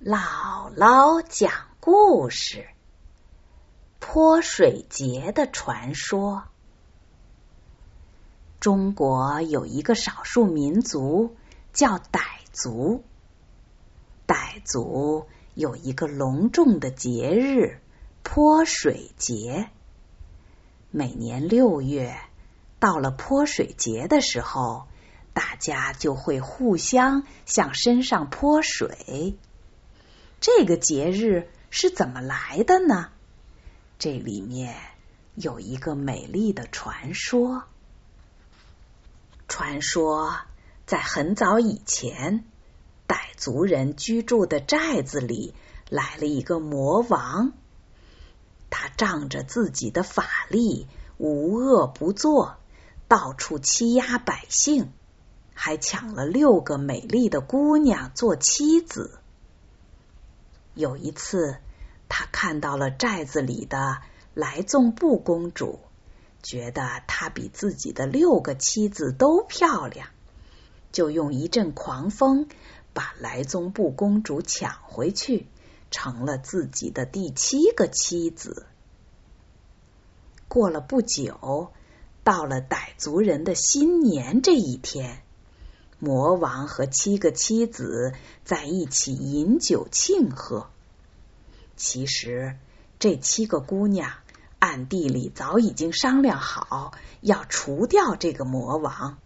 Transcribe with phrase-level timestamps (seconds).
[0.00, 2.68] 姥姥讲故事：
[3.98, 6.44] 泼水节的传说。
[8.60, 11.34] 中国有一个少数民族
[11.72, 12.20] 叫傣
[12.52, 13.02] 族，
[14.28, 17.80] 傣族有一个隆重的节日——
[18.22, 19.68] 泼水节。
[20.92, 22.16] 每年六月
[22.78, 24.86] 到了泼水节的时候，
[25.34, 29.36] 大家就会互相向身上泼水。
[30.40, 33.08] 这个节日是怎么来的呢？
[33.98, 34.76] 这里面
[35.34, 37.64] 有一个美丽的传说。
[39.48, 40.36] 传说
[40.86, 42.44] 在很早以前，
[43.08, 45.54] 傣族人居住的寨子里
[45.88, 47.52] 来了一个魔王，
[48.70, 50.86] 他仗着自己的法力，
[51.16, 52.58] 无恶不作，
[53.08, 54.92] 到处欺压百姓，
[55.52, 59.18] 还抢了六个美丽的姑娘做妻子。
[60.78, 61.56] 有一次，
[62.08, 64.00] 他看到了寨子里的
[64.32, 65.80] 来宗布公主，
[66.40, 70.06] 觉得她比自己的六个妻子都漂亮，
[70.92, 72.46] 就用一阵狂风
[72.94, 75.48] 把来宗布公主抢回去，
[75.90, 78.64] 成了自己的第七个妻子。
[80.46, 81.72] 过了不久，
[82.22, 85.24] 到了傣族人的新年这一天，
[86.00, 88.12] 魔王和七个妻子
[88.44, 90.70] 在一起饮酒庆贺。
[91.76, 92.56] 其实，
[92.98, 94.12] 这七个姑娘
[94.58, 99.18] 暗地里早已经商量好要除掉这个魔王。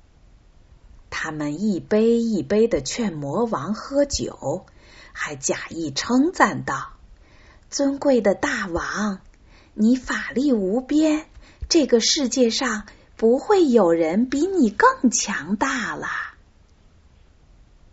[1.10, 4.64] 他们一杯一杯的劝魔王喝酒，
[5.12, 6.94] 还假意称赞道
[7.68, 9.20] ：“尊贵的大王，
[9.74, 11.26] 你法力无边，
[11.68, 12.86] 这个世界上
[13.16, 16.08] 不会有人比你更强大了。”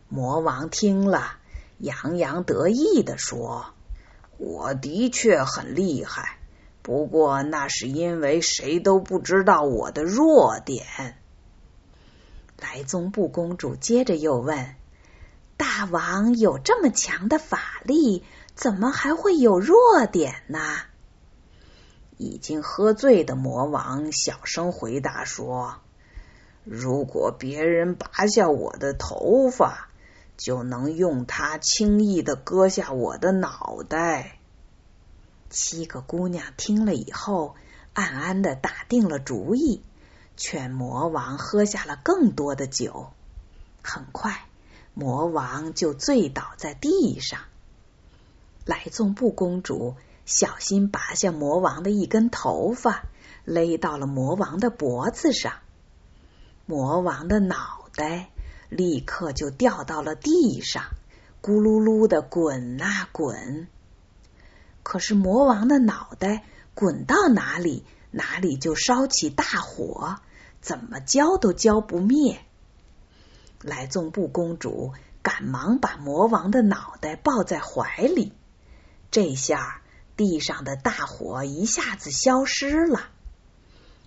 [0.09, 1.37] 魔王听了，
[1.77, 3.67] 洋洋得意的说。
[4.37, 6.39] 我的确很厉害，
[6.81, 10.85] 不过那是因为谁都不知道我的弱点。
[12.57, 14.75] 来宗布公主接着又问
[15.57, 18.23] ：“大王有这么强的法力，
[18.55, 20.59] 怎么还会有弱点呢？”
[22.17, 25.75] 已经喝醉的魔王小声回答说
[26.65, 29.88] ：“如果别人拔下我的头发。”
[30.39, 34.39] 就能用它轻易的割下我的脑袋。
[35.49, 37.55] 七个姑娘听了以后，
[37.93, 39.83] 暗暗的打定了主意，
[40.37, 43.11] 劝魔王喝下了更多的酒。
[43.83, 44.45] 很快，
[44.93, 47.41] 魔王就醉倒在地上。
[48.63, 49.95] 来纵布公主
[50.25, 53.03] 小心拔下魔王的一根头发，
[53.43, 55.55] 勒到了魔王的脖子上。
[56.65, 58.29] 魔王的脑袋。
[58.69, 60.83] 立刻就掉到了地上，
[61.41, 63.67] 咕噜噜的滚啊滚。
[64.83, 70.17] 可是魔王的脑袋滚到哪里，哪里就烧起大火，
[70.61, 72.39] 怎么浇都浇不灭。
[73.61, 74.93] 来宗布公主
[75.23, 78.33] 赶忙把魔王的脑袋抱在怀里，
[79.09, 79.81] 这下
[80.15, 83.09] 地上的大火一下子消失了。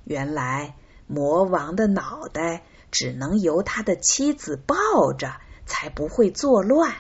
[0.05, 0.77] 原来
[1.09, 2.63] 魔王的脑袋。
[2.93, 6.95] 只能由他的妻子抱着，才不会作乱。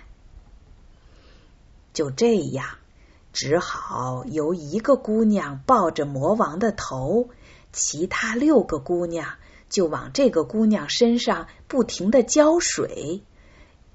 [1.92, 2.66] 就这样，
[3.32, 7.28] 只好由一个姑娘抱着魔王的头，
[7.72, 9.34] 其他六个姑娘
[9.68, 13.22] 就往这个姑娘身上不停的浇水，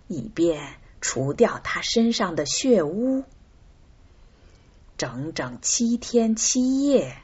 [0.08, 3.24] 以便除掉她身上的血污。
[4.98, 7.18] 整整七天七夜，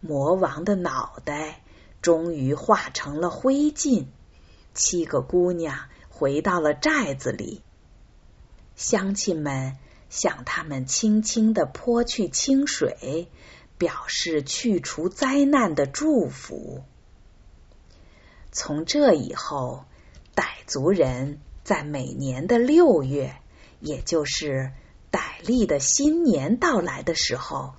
[0.00, 1.62] 魔王的脑袋。
[2.02, 4.06] 终于化成了灰烬，
[4.74, 7.62] 七个姑娘回到了寨子里。
[8.74, 9.76] 乡亲们
[10.10, 13.28] 向他们轻轻的泼去清水，
[13.78, 16.82] 表示去除灾难的祝福。
[18.50, 19.84] 从这以后，
[20.34, 23.36] 傣族人在每年的六月，
[23.78, 24.72] 也就是
[25.12, 27.74] 傣历的新年到来的时候。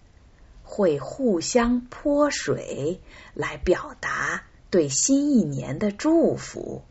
[0.76, 3.00] 会互相泼水
[3.36, 4.42] 来表达
[4.72, 6.82] 对新一年的祝福，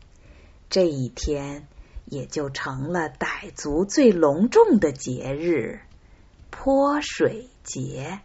[0.69, 1.67] 这一天
[2.05, 5.81] 也就成了傣族最隆重的节日——
[6.49, 8.21] 泼水节。